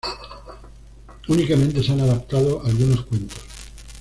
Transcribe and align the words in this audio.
Únicamente 1.27 1.83
se 1.83 1.91
han 1.91 2.01
adaptado 2.01 2.63
algunos 2.65 3.05
cuentos. 3.05 3.37